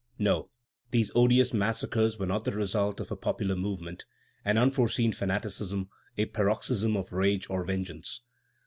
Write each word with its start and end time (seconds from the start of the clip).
No; 0.17 0.49
these 0.89 1.11
odious 1.13 1.53
massacres 1.53 2.17
were 2.17 2.25
not 2.25 2.43
the 2.43 2.51
result 2.51 2.99
of 2.99 3.11
a 3.11 3.15
popular 3.15 3.55
movement, 3.55 4.03
an 4.43 4.57
unforeseen 4.57 5.11
fanaticism, 5.13 5.89
a 6.17 6.25
paroxysm 6.25 6.97
of 6.97 7.13
rage 7.13 7.47
or 7.51 7.63
vengeance. 7.63 8.21